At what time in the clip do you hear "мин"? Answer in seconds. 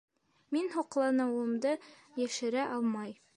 0.55-0.71